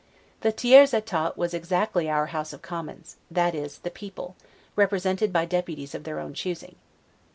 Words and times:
The 0.39 0.51
Tiers 0.51 0.95
Etat 0.95 1.37
was 1.37 1.53
exactly 1.53 2.09
our 2.09 2.25
House 2.33 2.53
of 2.53 2.63
Commons, 2.63 3.17
that 3.29 3.53
is, 3.53 3.77
the 3.77 3.91
people, 3.91 4.35
represented 4.75 5.31
by 5.31 5.45
deputies 5.45 5.93
of 5.93 6.05
their 6.05 6.19
own 6.19 6.33
choosing. 6.33 6.75